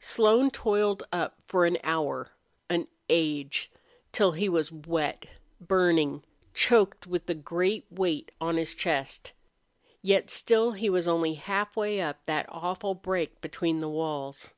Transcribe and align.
Slone 0.00 0.50
toiled 0.50 1.02
up 1.14 1.38
for 1.46 1.64
an 1.64 1.78
hour 1.82 2.32
an 2.68 2.88
age 3.08 3.70
till 4.12 4.32
he 4.32 4.46
was 4.46 4.70
wet, 4.70 5.24
burning, 5.62 6.22
choked, 6.52 7.06
with 7.06 7.26
a 7.30 7.34
great 7.34 7.86
weight 7.88 8.30
on 8.38 8.58
his 8.58 8.74
chest. 8.74 9.32
Yet 10.02 10.28
still 10.28 10.72
he 10.72 10.90
was 10.90 11.08
only 11.08 11.32
halfway 11.36 12.02
up 12.02 12.22
that 12.26 12.44
awful 12.50 12.92
break 12.94 13.40
between 13.40 13.78
the 13.78 13.88
walls. 13.88 14.52